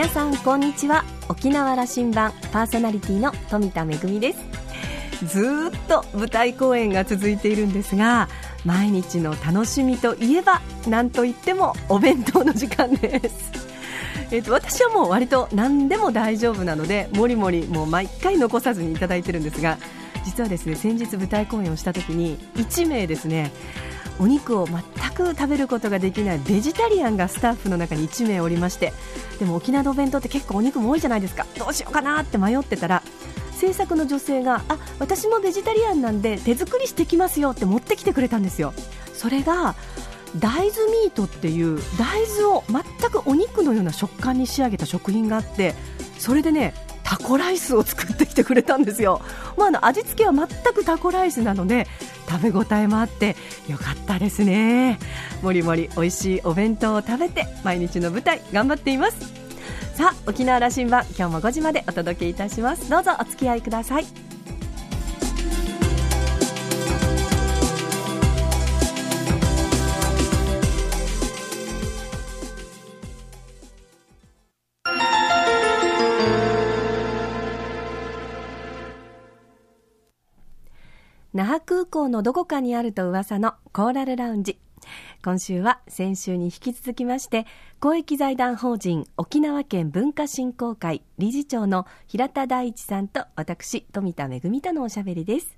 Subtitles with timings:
[0.00, 1.04] 皆さんこんにちは。
[1.28, 5.26] 沖縄羅針盤パーソナリティの富田恵です。
[5.26, 8.30] ずっと舞台公演が続いているんですが
[8.64, 13.52] 毎日の楽しみといえば何といってもお弁当の時間です。
[14.30, 19.76] えーと私はもう割と何でも大丈夫なのでもりもりもう毎回残さずにいただいてるんですが
[20.24, 23.52] 実はですね先日舞台公演をした時に1名ですね
[24.20, 24.82] お肉を全
[25.12, 28.92] く食べることができないベジタリアンがスタッフの中に1名おりまして
[29.38, 31.46] でも沖縄のお弁当って結構お肉も多いじゃないですか。
[31.58, 33.02] どうしようかなって迷ってたら
[33.52, 38.72] 制作の女性があ私もベジタリアンなんで手作りしてきますよって持ってきてくれたんですよ。
[39.14, 39.74] それが
[40.38, 45.74] 大豆ミートっていう大豆を全くお肉のような食感に仕上げた食品があって
[46.18, 46.74] それでね
[47.10, 49.20] タコライスを作ってきてくれたんですよ、
[49.56, 51.88] まあ、あの味付けは全くタコライスなので
[52.28, 53.34] 食べ応えもあって
[53.68, 55.00] よかったですね。
[55.42, 59.16] もりもり美味しいお弁当を食べて毎日の舞台頑張っています。
[59.96, 62.88] さあ沖縄羅針盤今日も5時までお届けいたします。
[62.88, 64.29] どうぞお付き合いください。
[81.40, 84.58] 那覇空港のどこかにあると噂のコーラルラウンジ。
[85.24, 87.46] 今週は先週に引き続きまして
[87.80, 95.56] 公益財団法人沖縄県文化振興会理事長の平田大一さんと私富田恵とのおしゃべりです。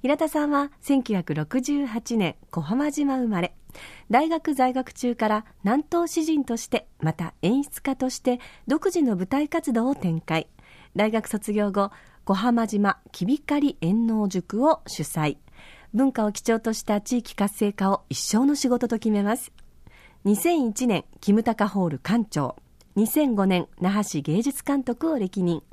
[0.00, 3.54] 平田さんは1968年小浜島生まれ。
[4.10, 10.48] 大学在学中から南東詩人としてまた演出家として独自の舞台活動を展開。
[10.96, 11.92] 大学卒業後
[12.24, 15.38] 小浜島きびかり遠納塾を主催。
[15.92, 19.50] 文化を基調とした地域活性化を一生の仕事と決めます。
[20.24, 22.54] 2001年キムタカホール館長。
[22.96, 25.64] 2005年那覇市芸術監督を歴任。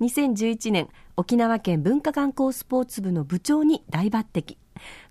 [0.00, 4.56] 2011年沖縄県文化観光スポーツ部の部長に大抜擢。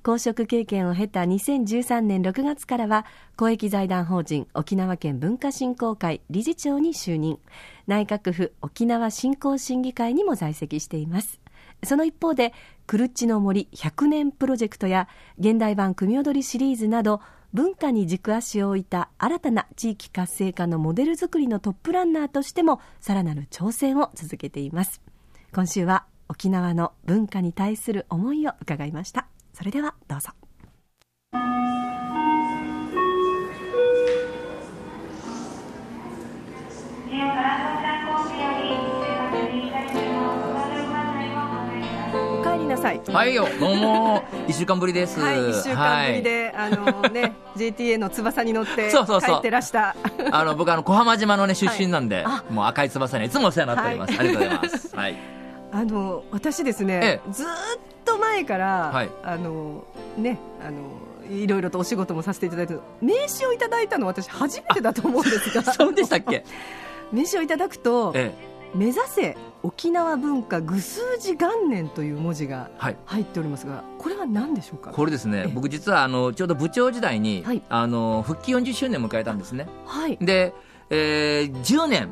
[0.03, 3.05] 公職経験を経た2013年6月からは
[3.35, 7.39] 公益財団法人沖縄県文化振興会理事長に就任。
[7.88, 11.39] 内閣府沖縄振興審議会にも在籍しています。
[11.83, 12.53] その一方で
[12.85, 15.07] クルッチの森100年プロジェクトや
[15.39, 17.22] 現代版組踊りシリーズなど
[17.53, 25.01] 文化に軸足を置いた新たな地域活性化のモデル作りのトップランナーとしてもさらなる挑戦を続けています。
[25.53, 29.28] 今週は沖縄の文化に対する思いを伺いました。
[29.57, 30.29] それではどうぞ
[42.13, 45.19] お帰りなさいはいよ、どうも、 一週間ぶりです。
[45.19, 49.79] はい、一週間ぶりで、あのね、JTA の翼に乗って そうそうそう帰ってらした。
[49.79, 54.13] はいあの、僕、あの、小浜島のね、出身なんで、あもう赤い翼にいつもお世話になっております。
[54.13, 54.96] はいありがとうございます。
[54.96, 55.17] はい。
[55.72, 57.51] あの私ですね、ええずーっ
[58.07, 59.09] と前から、はい。
[59.23, 59.84] あの
[60.18, 60.78] ねあの
[61.29, 65.62] いろいろとお仕事もさせていただいて名刺をいただいたの私初めてだと思うんですが。
[65.73, 66.44] そうでしたっけ？
[67.12, 68.34] 名刺をいただくとえ
[68.75, 72.97] 「目指せ沖縄文化愚数字元年」という文字がはい。
[73.06, 74.91] 入っておりますがこれは何でしょうか？
[74.91, 77.62] これですねええ、僕実は、あの、ちょうど部長時代に、はい。
[77.69, 79.67] あの、復帰40周年を迎えたんですね。
[79.85, 80.17] はい。
[80.22, 80.53] で、
[80.90, 82.09] えー、10年、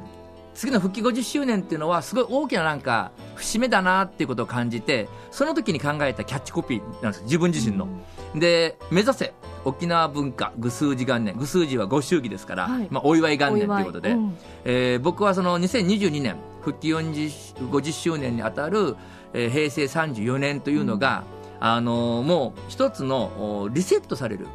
[0.55, 7.88] 次の復帰50周年っていうのは、すごい大きななんか、節目だなっていうことを感じて、その時に考えたキャッチコピーなんです、自分自身の。
[8.33, 9.33] で、目指せ
[9.66, 12.88] 沖縄文化愚数字元年、愚数字はご祝儀ですから、はい。
[12.89, 14.38] まあ、お祝い元年ということで、うん。
[14.63, 18.95] えー僕はその2022年復帰40 50周年にあたる、
[19.33, 21.23] えー平成34年というのが、
[21.59, 24.47] あのーもう一つのおリセットされる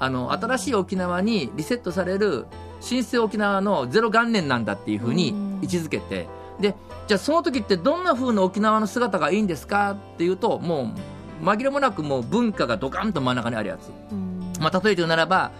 [0.00, 2.46] あの新しい沖縄にリセットされる
[2.80, 5.28] 新生沖縄のゼロ元年なんだっていうふうに
[5.62, 6.26] 位置づけて、
[6.58, 6.74] で
[7.06, 9.92] じゃあその時ってどんな風の沖縄の姿がいいんですか？
[9.92, 10.92] っていうとも
[11.42, 13.90] う紛れもなくもう文化がドカンと真ん中にあるやつ。
[14.10, 14.52] うん。
[14.58, 15.52] まあ、例えて言うならば、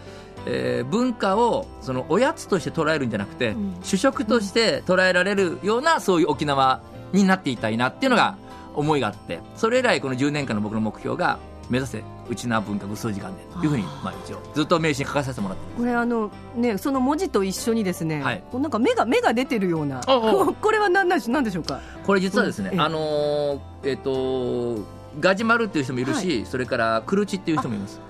[0.47, 3.77] えー文化をそのおやつとして捉えるんじゃなくて、うん。
[3.83, 6.81] 主食として捉えられるようなそういう沖縄
[7.13, 8.37] になっていたいなっていうのが
[8.75, 9.41] 思いがあって。
[9.57, 11.39] それ以来この10年間の僕の目標が
[11.69, 18.43] 目指せ内縄文化無数時間でというふうにまあ一応ずっと名刺に書かせてもらってこれあのねその文字と一緒にですね、はい。
[18.53, 21.81] なんか目が目が出てるようなこれは何なんでしょう何でしょうか？
[22.07, 22.75] これ実はですね、うん。
[22.75, 24.85] ええあのーえっ、と
[25.19, 28.01] ガジマルっていう人もいるし、それからクルチっていう人もいます。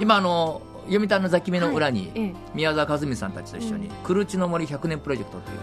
[0.00, 2.34] 今あの読谷のザキメの裏に、ええ。
[2.54, 3.92] 宮沢和美さんたちと一緒に、うん。
[4.02, 5.58] クルチの森100年プロジェクトという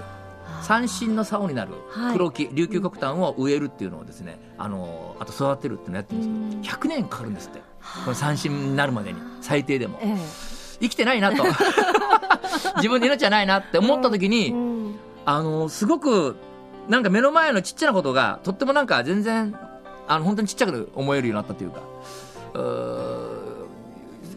[0.62, 2.14] 三振の竿になるはい。
[2.14, 7.62] 黒木、琉球黒炭を植えるっていうのをですねあのあと育てるっていうのをやってるんですけど100年かかるんですって
[8.04, 10.00] この三振になるまでに最低でも。
[10.02, 10.16] え
[10.82, 11.44] 生きてないなと。
[12.78, 14.96] 自分で命はないなって思った時に、えうん。
[15.26, 16.38] あのすごく
[16.88, 19.56] なんか目の前のちっちゃなことがとってもなんか全然
[20.08, 21.82] あの本当にちっちゃく思えるようになったというか。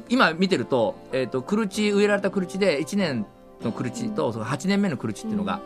[0.09, 3.25] 今見てると,、えー、とクルチ植えられたクルチで1年
[3.63, 5.61] のクルチとその8年目のクルチっていうのが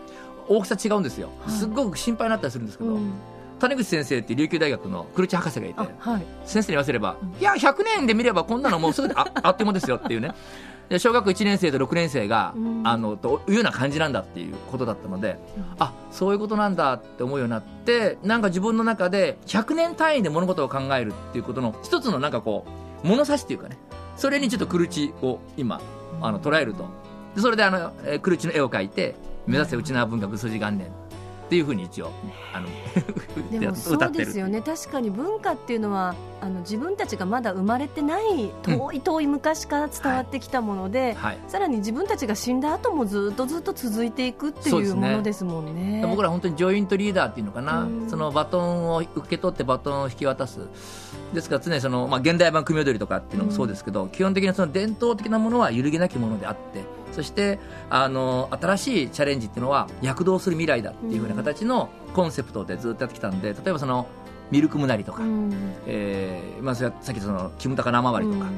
[0.49, 1.55] 大きさ違うんですよ、はい。
[1.57, 3.13] すっごく心配になったりするんですけど、うん
[3.59, 6.27] 谷口先生って琉球大学のクルチ博士がいてあはい。
[6.45, 10.33] 先生に言わせれば、いや、100年で見ればこんなのもうすぐでああっという間ですよっていうね、
[10.89, 12.83] で小学校1年生と6年生が、うん。
[12.85, 15.39] あのというような感じなんだっていうことだったので、
[15.79, 22.65] あそういうことなんだって思うようになって、なんか自分の中で100年単位で物事を考えるっていうことの一つのなんかこ
[23.05, 23.79] う、物差しっていうかね、
[24.17, 25.81] それにちょっとクルチを今、
[26.21, 26.85] あの捉えると、
[27.35, 29.15] でそれであの、えークルチの絵を描いて、
[29.47, 30.89] 目指せ内縄文化グスジ元年
[31.47, 32.11] っていうふうに一応、
[32.53, 32.67] あの
[33.61, 34.61] でもそうですよね。
[34.61, 41.39] 確かに文化っていうのはあの自分たちがまだ生まれてない遠い遠い昔から伝わってきたもので、はい。
[41.47, 46.05] さらに自分たちが死んだ後もずっとずっと続いていくっていうものですもんね。
[46.09, 48.11] 僕ら本当にジョイントリーダーっていうのかな、うん。
[48.11, 50.59] そのバトンを受け取ってバトンを引き渡す、
[51.33, 56.85] ですから常にその、まあ、現代版組踊りとかっていうのもそうですけど、基本的にその伝統的なものは揺るぎなきものであって、
[57.17, 57.59] そして
[57.89, 64.07] あの新しいチャレンジっていうのは躍動する未来だっていうふうな形のコンセプトでずっとやってきたんで、例えばその
[64.51, 65.51] ミルクムナリとか、うん。
[65.87, 68.51] えーまあ、さっきそのキムタカ生割りとか、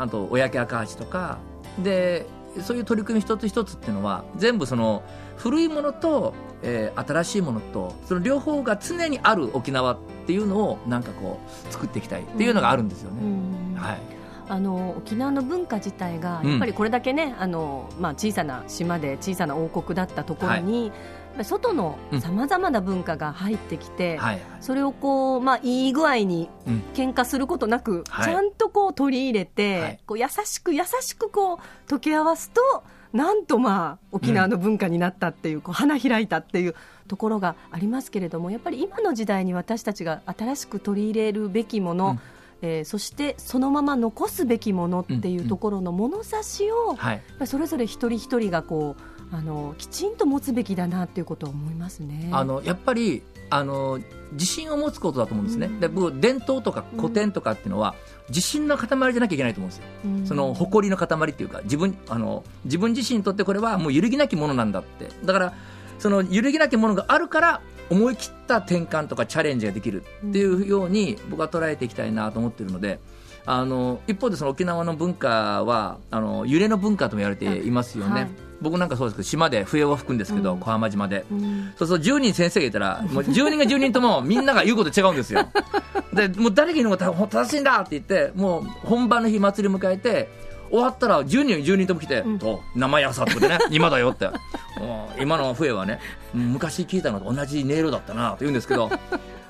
[0.00, 1.38] あと親家赤橋とか
[1.82, 2.26] で
[2.62, 5.02] そういう取り組み一つ一つっていうのは全部その
[5.36, 13.20] 古いものと、えー新しいものとその両方が常にある沖縄っていうのをなんかこう作っていきたいっていうのがあるんですようね。
[13.22, 13.74] ん。
[13.74, 14.00] はい、
[14.48, 16.50] あの沖縄の文化自体がうん。
[16.50, 20.94] やっぱりこれだけね、あのまあ、小さな島で小さな王国だったところに、やっ
[21.34, 22.20] ぱり外のうん。
[22.20, 26.82] さまざまな文化が入ってきて、はいそれをこう、まあ、いい具合にうん。
[26.94, 28.24] 喧嘩することなく、はい。
[28.24, 30.00] ちゃんとこう取り入れて、はい。
[30.06, 31.58] こう優しく優しくこう
[31.90, 36.74] 溶け合わすとなんとまあ沖縄の文化になったっていう,、こう花開いたっていう
[37.08, 42.20] ところがありますけれどもやっぱり今の時代に私たちが新しく取り入れるべきもの、うん
[42.62, 47.22] えーそしてそのまま残すべきものっていうところの物差しを、やっはい。
[47.38, 52.30] ぱりそれぞれ一人一人がこうあのきちんと持つべきだなっていうことを思いますね。
[52.32, 54.00] あのやっぱりあの
[54.32, 55.80] 自信を持つことだと思うんですね、うん。
[55.80, 57.94] で僕伝統とか古典とかっていうのは、
[58.28, 59.84] 自信の塊じゃなきゃいけないと思うんですよ。
[60.04, 60.26] うん。
[60.26, 65.08] その誇りの塊っていうか自分あの自分自身にとってこれはもう揺るぎなきものなんだって。
[65.24, 65.52] だから
[65.98, 67.60] その揺るぎなきものがあるから
[67.90, 72.98] 思い切った転換とかチャレンジができるっていうように僕は捉えていきたいなと思ってるので
[73.46, 78.30] あの一方でその沖縄の文化はあの揺れの文化とも言われていますよね、はい。
[78.60, 80.60] 僕なんかそうですけど島で笛を吹くんですけど、うん。
[80.60, 81.24] 小浜島で。
[81.30, 81.72] うん。
[81.76, 85.48] そうそう10人先生がいたら もう10人が10人ともみんなが言うこと違うんですよ。
[86.12, 90.28] でもう誰が言うのが正しいんだって言ってもう本番の日祭り迎えて
[90.70, 92.38] 終わったら10人10人とも来て「うん。
[92.42, 94.28] お名前やさ」ってね「今だよ」って
[94.80, 96.00] 「お今の笛はね
[96.34, 98.90] うん昔聞いたのと同じ音色だったな」と言うんですけど。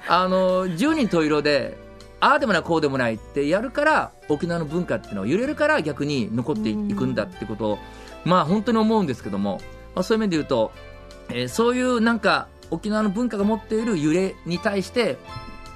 [0.09, 1.77] あの10人十色で
[2.21, 7.79] ああでもないこうでもないってやるから沖縄の文化っていうのは揺れるから逆に残っていくんだってことを
[8.25, 9.61] まあ本当に思うんですけども、
[9.95, 10.73] まあ、そういう面で言うと、
[11.29, 15.19] えーそういうなんか沖縄の文化が持っている揺れに対して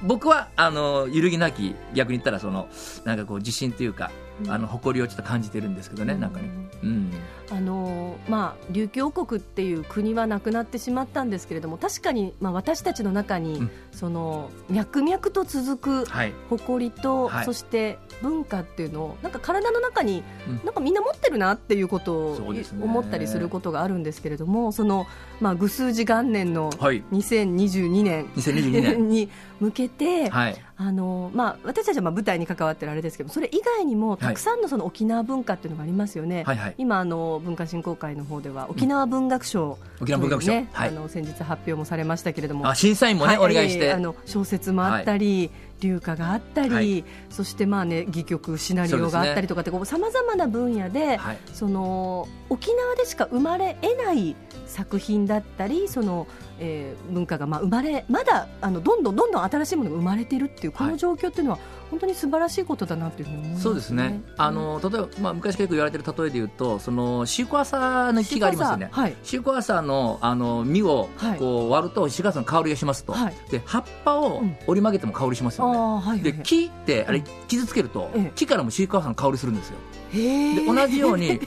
[0.03, 2.69] 僕はあの揺るぎなき逆に言ったらその
[3.05, 4.11] なんかこう自信というか、
[4.49, 6.51] あの誇りをちょっと感じてるんですけどね、なんかね、
[6.83, 7.11] うん、
[7.53, 13.71] あのまあ、琉球王国っていう国はなくなってしまったんですけれども確かに、まあ、私たちの中に、うん。
[13.91, 16.33] その脈々と続くはい。
[16.49, 17.45] 誇りと、はい。
[17.45, 20.61] そして文化っていうのをなんか体の中に、うん。
[20.65, 22.37] なんかみんな持ってるなっていうことを
[22.81, 25.07] 思ったりすることがあるんですけれどもその、
[25.41, 27.03] まあ、愚数字元年のはい。
[27.13, 29.01] 2022年2022年。
[29.11, 29.29] に
[29.59, 30.57] 向けて、はい。
[30.77, 36.45] あのまあ、私たちはまあ舞台に関わってるあれですけどそれ以外にもたくさんのその沖縄文化っていうのがありますよね。
[36.45, 36.75] はいはい。
[36.79, 40.89] 今あの文化振興会の方では沖縄文学賞、沖縄文学賞、ねはい。
[40.91, 42.69] あの先日発表もされましたけれども。
[42.69, 43.93] あ審査員もね、はいお願いして。
[43.93, 47.05] あの小説もあったり、流歌があったり、はい。
[47.31, 51.39] そしてまあね戯曲シナリオがあったりとかってさまざまな分野で、はい。
[51.53, 56.27] その沖縄でしか生まれ得ない作品だったりその、
[56.61, 61.59] えー文化がまあ生まれまだあのどんどんどんどん新しいものが生まれているっていうこの状況っていうのは、
[61.91, 69.17] 本当に素晴らしいことだなというふうに思います、ね、そうですね、あの例えば、まあ、昔結構言われてる例えで言うと、そのシークワーサーの木がありますよね、はい。
[69.25, 71.39] シークワーサーのあの実をはい。
[71.39, 73.35] こう割ると、シークワーサーの香りがしますと、はい。
[73.51, 75.79] で葉っぱをうん折り曲げても香りしますあよね。
[75.79, 76.21] ーはい。
[76.21, 78.33] で木ってあれ傷つけると、ええ。
[78.35, 79.79] 木からもシークワーサーの香りするんですよ
[80.13, 81.41] で同じように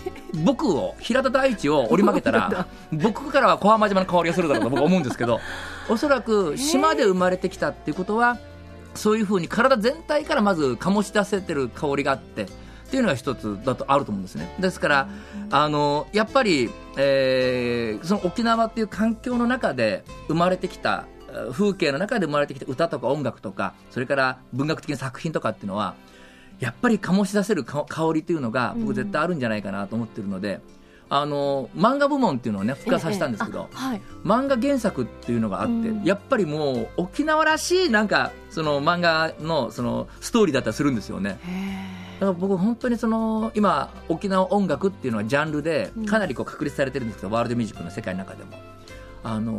[0.43, 5.39] 僕を平田大地を折り曲げたら僕からは小浜島の香りがするだろうと僕は思うんですけど
[5.89, 8.37] おそらく島で生まれてきたっていうことは
[8.95, 12.47] そういうふうに体全体からまず醸し出せてる香りがあってっ
[12.93, 14.53] ていうのが一つだとあると思うんですね。
[14.59, 15.07] ですから
[15.49, 21.05] あのやっぱり、えー、その沖縄っていう環境の中で生まれてきた
[21.51, 25.95] 風景の中で生まれてきた歌とか音楽とかそれから文学的な作品とかっていうのは
[26.59, 30.61] やっぱり醸し出せる香りというのが僕絶対あるんじゃないかなと思ってるので、
[31.09, 41.37] あの漫画部門っていうのをね復活させたんですけど、ええはい、漫画原作っていうのがあって、うん、やっぱりもう沖縄らしいなんかその漫画のそのストーリーだったりするんですよね。
[42.19, 48.72] だから僕本当にその今沖縄音楽っていうのはジャンルでかなりこう確立されてるんですけど、うん、ワールドミュージックの世界の中でも。
[49.23, 49.53] あの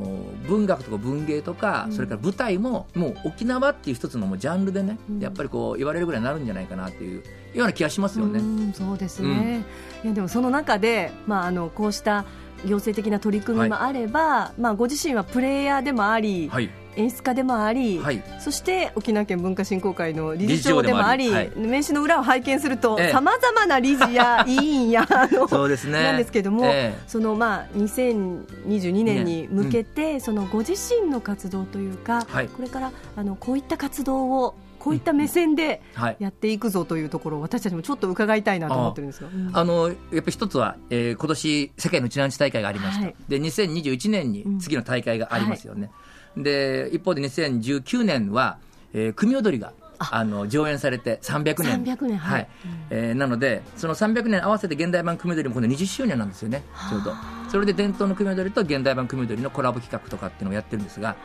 [0.46, 7.22] 文学とか文芸とか、それから舞台ももう沖縄っていう一つのもうジャンルでね、やっぱりこう言われるぐらいになるんじゃないかなっていう
[7.54, 8.40] ような気がしますよね。
[8.40, 9.64] うそうですね、
[10.04, 12.26] いやでもその中で、まあ、あのこうした
[12.66, 35.80] 行政的な取り組みもあれば、はい、まあ、ご自身はプレイヤーでもあり、はい、演出家でもあり、はい、そして沖縄県文化振興会の理事長でもあり名刺の裏を拝見するとさまざまな理事や委員やあの そうです、ね、なんですけれども、えー、そのまあ2022年に向けて、うん、そのご自身の活動というか、これからあのこういった活動をこういった目線で
[36.18, 39.30] やっていくぞというところを私たちもちょっと伺いたいなと思ってるんですよ。
[39.54, 43.04] あのやっぱり一つは、えー、今年世界の知難地大会がありました。
[43.04, 45.80] はい、で2021年に次の大会がありますよね。
[45.80, 45.84] うん。
[45.84, 45.92] はい、
[46.36, 48.58] で一方で2019年は、
[48.92, 50.24] えー、組踊りがあ。
[50.24, 52.48] の上演されて300年 ,300 年はい、
[52.90, 57.12] えー、なのでその300年合わせて現代版組踊りも今度20周年なんですよねちょうど。
[57.48, 61.16] それで伝統の組踊りと現代版組踊りのコラボ企画とかっていうのをやってるんですが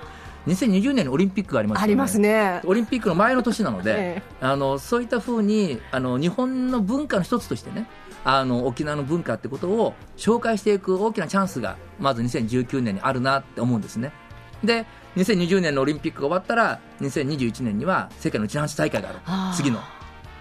[0.48, 2.62] 2020年にオリンピックがあります、ね、ありますね。
[2.64, 7.88] オリンピックの前の年なので、ええ、あのそういったふうにあの日本の文化の一つとしてね
[8.24, 14.12] あの沖縄の文化ってことを紹介していく大きなチャンスがまず2019年にあるなって思うんですね。
[14.64, 14.86] で
[15.16, 19.56] 2020年のオリンピックが終わったら2021年には世界の内半大会がある。
[19.56, 19.80] 次の。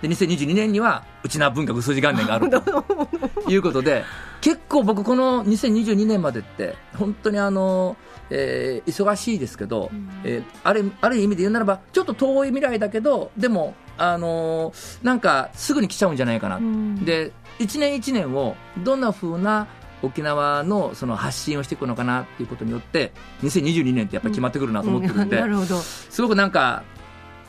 [0.02, 2.62] で2022年には内縄文化数字元年があると。
[3.50, 4.04] いうことで
[4.40, 7.96] 結構僕この2022年までって本当にあの
[8.30, 19.66] えー、忙しいですけど、うん、えー、あるある意味で言うならばちょっと遠い未来だけどでも、あのー、なんかすぐに来ちゃうんじゃないかな、うん、で一年一年をどんなふうな
[20.02, 23.12] 沖縄のその発信をしていくのかなっていうことによって
[23.42, 26.84] 2022年ってやっぱり決まってくるなと思ってるんで、うん、すごくなんか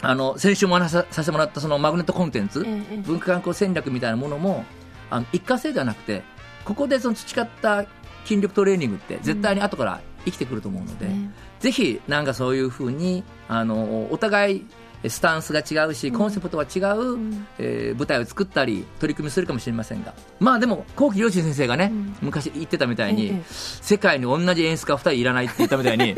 [0.01, 4.65] あの先週も話させてもらったそのマグネットコンテンツ、ええ、文化観光戦略みたいなものも
[5.09, 6.23] あの一過性ではなくて
[6.63, 7.85] ここでその培った
[8.23, 14.65] 筋力トレーニングって絶対に後から生きてくると思うので、ね、ぜひなんかそういうふうにあのお互い
[15.07, 20.13] スタンスが違うし、コンセプトは違う、うん、えー、舞台を作ったり取り組みするかもしれませんが。
[20.39, 26.15] まあでも幸喜良心先生がね、うん、昔言ってたみたいに、ええ、世界に同じ演出家2人いらないって言ったみたいに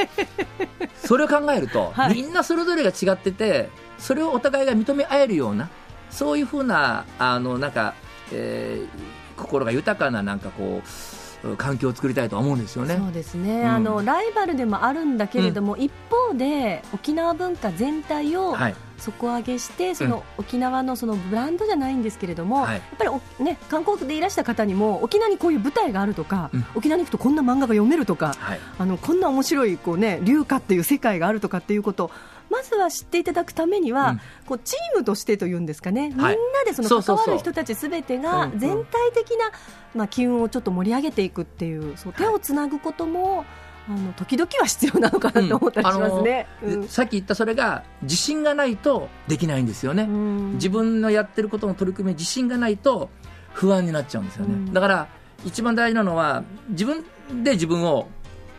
[0.97, 3.69] それを考えると、はい、みんなそれぞれが違ってて
[3.99, 5.69] それをお互いが認め合えるような
[6.09, 7.93] そういうふうなあのなんか、
[8.31, 10.87] えー、心が豊かななんかこう
[11.57, 12.97] 環境を作りたいと思うんですよね。
[12.97, 18.55] そうですね、うん、あのライバルでもあるんだけれども、うん、一方で沖縄文化全体を
[18.99, 23.05] 底上げして、その沖縄のそのブランドじゃないんですけれども、はい、やっぱ
[23.39, 32.11] りね観光でいらした方にも沖縄にこういう舞台があるとか、うん、沖縄に行くとこんな漫画が読めるとか、はい、あのこんな面白いこうね流歌っていう世界があるとかっていうこと
[32.51, 39.51] まずは知っていただくためには、うん、こうチームとしてというんですかね、みんなでその関わる人たちすべてが全体的な、
[39.95, 43.45] まあ、機運をちょっと盛り上げていくっていうそう手をつなぐことも、
[43.89, 50.05] あの時々は必要なのかなと思ったりしますね、うん、さっき言ったそれが自信がないとできないんですよね、
[50.55, 53.09] 自分のやってることの取り組み自信がないと
[53.53, 55.07] 不安になっちゃうんですよね、だから
[55.45, 57.05] 一番大事なのは自分
[57.43, 58.07] で自分を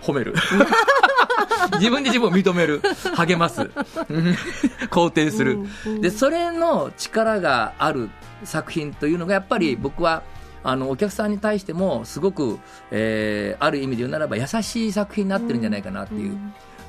[0.01, 0.35] 褒める
[1.79, 2.81] 自分で自分を認める
[3.15, 3.63] 励ます
[4.91, 5.59] 肯定する、
[6.01, 8.11] でそれの力がある
[8.45, 10.23] 作品というのがやっぱり僕は
[10.65, 12.59] あのお客さんに対してもすごく、
[12.91, 16.37] えー、ある意味で言うならば優しい作品になってるんじゃないかなっていう、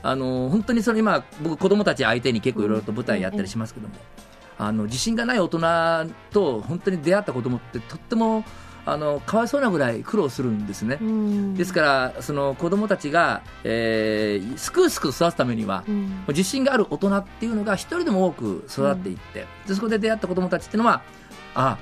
[0.03, 3.95] あの本当にその今僕子供たち相手に結構いろいろと舞台やったりしますけども、
[4.57, 5.59] あの自信がない大人
[6.31, 8.43] と本当に出会った子供ってとっても
[8.85, 10.99] あのかわいそうなぐらい苦労するんですね、
[11.55, 15.83] ですからその子供たちが、えー、すくすく育つためには、
[16.27, 21.01] 自信がある大人っていうのが一人でも多く育っていって、でそこで出会った子供たちっていうのは
[21.55, 21.77] あ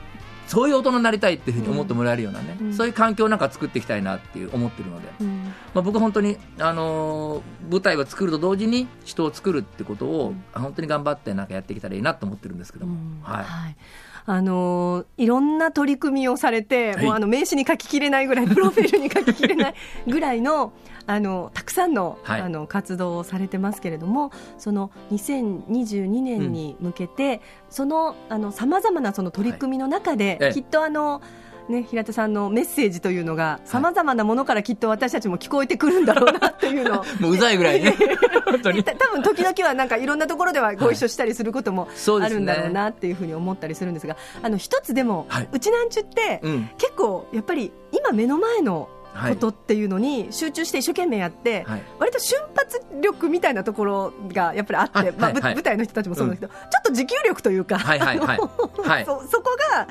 [0.51, 5.43] そういう大人になりたいっていうふうに思ってもらえるようなね、うん、そういう環境なんか作っていきたいなっていう思ってるので、うん、
[5.74, 13.77] まあ、僕は本当に、あのー、舞台を作ると同時に人を作るってことを、本当に頑張ってなんかやっていけたらいいなと思ってるんですけども、はい、はい
[14.25, 17.06] あのいろんな取り組みをされて、はい。
[17.06, 19.74] もうあの名刺に書ききれないぐらい、プロフィールに書ききれない
[20.08, 20.74] ぐらいの、
[21.08, 22.42] あのたくさんの,、はい。
[22.42, 28.16] あの活動をされてますけれども、その2022年に向けて、その
[28.51, 30.54] さまざまなその取り組みの中で、ええ。
[30.54, 31.22] きっとあの、
[31.70, 37.06] ね、平田さんのメッセージというのが、さまざまなものからきっと私たちも聞こえてくるんだろうなっていうのを。
[37.20, 37.96] もううざいぐらいね。
[38.46, 38.84] 本当に。
[38.84, 41.88] た多分時々はなんかいろんなところではご一緒したりすることも
[42.22, 46.70] あるんだろうなっていうふうに思ったりするんですが、あの一つでも、はいうちなんちゅって、うん。
[46.77, 51.84] 結構やっぱり今目の前のはいことっていうのに集中して一生懸命やって、はい。
[52.00, 58.38] 割と瞬発力みたいなところがやっぱりあって、まあ、ぶはいはいはい舞台の人たちもそうなんですけど、ちょっと持久力というか、はいはいはい
[59.06, 59.88] そこが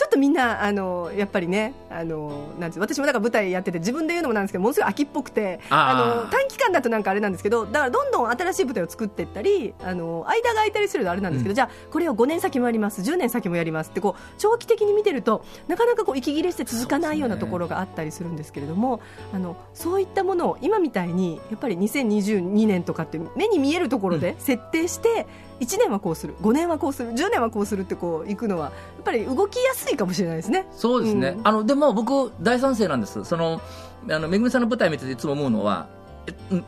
[0.00, 11.54] ちょっとみんなあのやっぱりねあのなんて私もだから舞台やってて自分で言うのもなんですけどものすごい秋っぽくてあの短期間だとなんかあれなんですけどだからどんどん新しい舞台を作っていったりあの間が空いたりするとあれなんですけど、うん。
[11.54, 19.02] じゃあこれを5年先もやります10年先もやりますってこう長期的に見てるとなかなかこう息切れして続かないようなところがあったりするんですけれども、
[19.34, 25.26] あのそういったものを今みたいにやっぱり2022年とかって目に見えるところで設定して、
[25.60, 26.34] 1年はこうする。
[26.40, 27.10] 5年はこうする。
[27.10, 30.66] 10年はこうするってこういくのはやっぱり動きやすいかもしれないですね。
[30.72, 31.34] そうですね。
[31.38, 31.48] うん。
[31.48, 33.24] あの、でも僕、大賛成なんです。
[33.24, 33.60] その、
[34.08, 35.88] あの、めぐみさんの舞台見てていつも思うのは、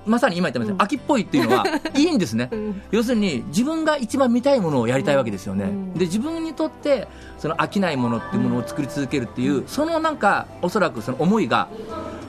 [0.06, 0.82] まさに今言ったみたいに、うん。
[0.82, 1.64] 秋っぽいっていうのは、
[1.96, 2.49] いいんですね。
[2.52, 2.82] うん。
[2.90, 5.94] 要するに自分が一番見たいものをやりたいわけですよね、うん。
[5.94, 7.08] で自分にとって
[7.38, 11.68] その飽きないものっていうものを作り続けるっていう、そのなんかおそらくその思いが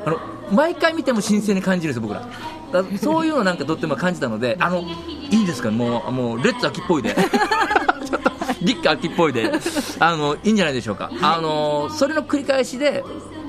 [0.06, 0.20] あの
[0.52, 2.28] 毎回見ても新鮮に感じるんですよ僕ら。
[2.98, 4.84] そういうのなんかとっても感じたのであの
[5.36, 5.72] いいですか？
[5.72, 7.16] もうもうレッツ秋っぽいで。
[8.06, 9.52] ちょっとギッカ秋っぽいで。
[10.00, 13.04] あのいいんじゃないでしょうか、あのそれの繰り返しで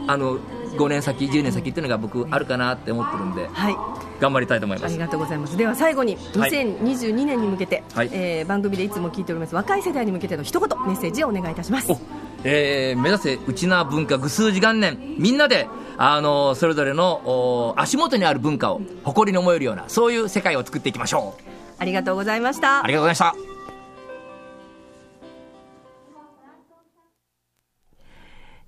[0.07, 0.39] あの
[0.77, 3.77] 5年先10年先っていうのが僕あるかなって思ってるんではい。
[4.21, 4.91] 頑張りたいと思います。
[4.91, 5.57] ありがとうございます。
[5.57, 6.51] では最後にはい。
[6.51, 8.11] 2022年に向けて、はい。
[8.13, 11.91] えー番組でいつも聞いております若い世代に向けての一言メッセージをお願いいたします。
[11.93, 11.99] お。
[12.45, 14.99] えー目指せ内縄文化愚数時元年。
[15.19, 22.85] みんなであのそれぞれのお足元にある文化を誇りに思えるようなそういう世界を作っていきましょうありがとうございました。
[22.85, 23.55] ありがとうございました。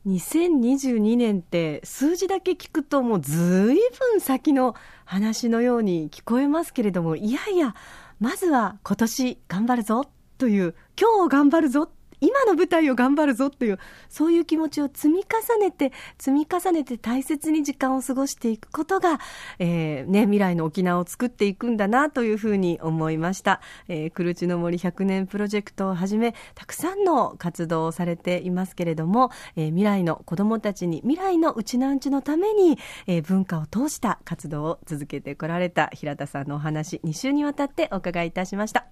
[0.07, 3.77] 2022年って数字だけ聞くともうずい
[4.13, 7.75] ぶん先の話のように聞こえますけれどもいやいや
[8.21, 19.21] まずは今年頑張るぞという今日を頑張るぞ今の舞台を頑張るぞというそういう気持ちを積み重ねて積み重ねて大切に時間を過ごしていくことが、
[19.59, 38.87] えーね、未来の沖縄を作っていくんだなというふうに思いました、えー、クルチの森100年プロジェクトをはじめたくさんの活動をされていますけれども、えー未来の子どもたちに未来のうちなうちのために、えー文化を通した活動を続けてこられた平田さんのお話2週にわたってお伺いいたしました。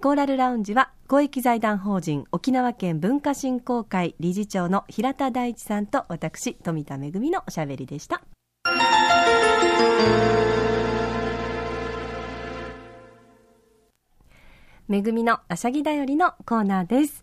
[0.00, 8.22] コーラルラウンジは公益財団法人沖縄県文化振興会理事長の平田大地さんと私富田恵のおしゃべりでした
[14.88, 17.22] めぐみのあしゃぎだよりのコーナーです。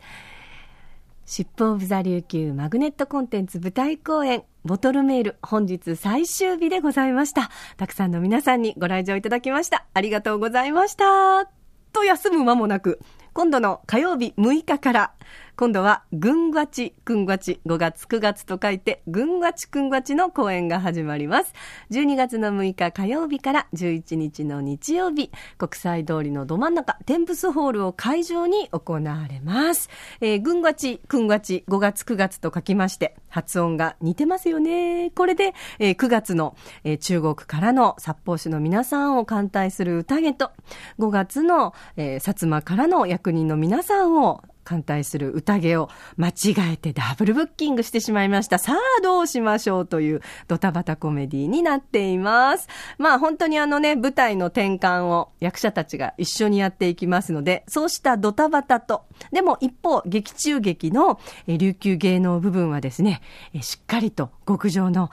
[1.26, 7.50] シップオブザ琉球マグネットコンテンツ舞台公演ボトルメール本日最終日でございました。
[7.78, 9.88] たくさんの皆さんにご来場いただきました。
[9.96, 11.50] ありがとうございました。
[11.92, 13.00] と休む間もなく、
[13.36, 15.12] 今度の火曜日6日から、
[15.58, 21.54] 今度は、ぐんがち、くんがち、5月、9月と書いて、ぐんがち、くんがちの公演が始まります。
[21.92, 29.90] 12月の6日火曜日から11日の日曜日、国際通りのど真ん中、テンプスホールを会場に行われます。
[30.20, 35.10] えー、ぐんがち、くんがち、5月、9月と書きまして、発音が似てますよね。
[35.12, 40.52] これで、えー9月の、えー中国からの札幌市の皆さんを歓待する宴と、
[41.00, 48.58] 5月の、えー薩摩からの役人の皆さんを歓待する宴を間違えてダブルブッキングしてしまいました。
[48.58, 52.68] さあどうしましょうというドタバタコメディになっています。
[52.98, 63.22] まあ本当にあのね、舞台の転換を役者たちが一緒にやっていきますので、そうしたドタバタと、でも一方、劇中劇の琉球芸能部分はですね、
[63.62, 65.12] しっかりと極上の、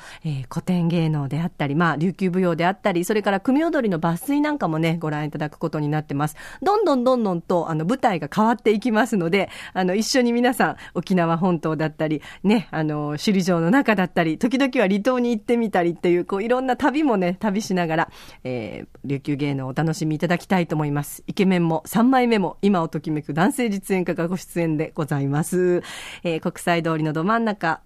[0.48, 6.36] 古典芸能であったり、まあ琉球舞踊であったり、それから組踊りの抜粋なんかもね、ご覧いただくことになってます。
[6.62, 9.41] どんどんどんどんとあの舞台が変わっていきますので、
[9.72, 18.10] あの一緒に皆さん沖縄本島だったり、ね、あの首里城の中だったり、時々は離島に行ってみたりっていう、こういろんな旅もね、旅しながら、
[18.44, 21.24] えー琉球芸能をお楽しみいただきたいと思います。
[21.26, 25.82] イケメンも3枚目も今をときめく男性実演家がご出演でございます。
[26.22, 27.82] えー国際通りのど真ん中、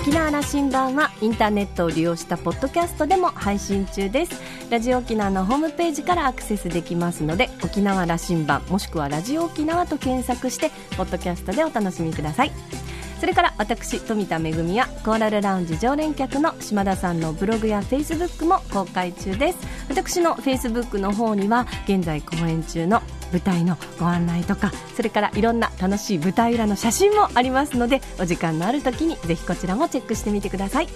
[0.08, 4.40] 沖縄羅針盤はインターネットを利用したポッドキャストでも配信中です。
[4.70, 12.52] ラジオ沖縄のホームページからアクセスできますので沖縄羅針盤もしくはラジオ沖縄と検索してポッドキャストでお楽しみください。
[13.20, 19.58] それから私富田恵やコーラルラウンジ常連客の島田さんのブログやフェイスブックも公開中です。
[19.90, 30.88] 私のフェイスブックの方には現在公演中の舞台のご案内とかそれからいろんな楽しい舞台裏の写真もありますのでお時間のある時にぜひこちらもチェックしてみてください。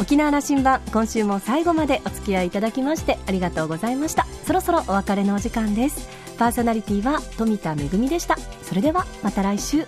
[0.00, 4.26] 沖縄羅針盤今週も最後までお付き合いいただきましてありがとうございました。
[4.46, 6.08] そろそろお別れのお時間です。
[6.38, 7.76] パーソナリティは富田恵
[8.08, 8.36] でした。
[8.62, 9.84] それではまた来週。